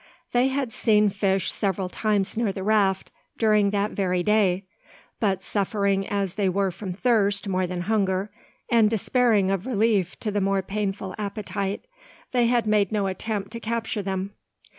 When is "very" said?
3.91-4.23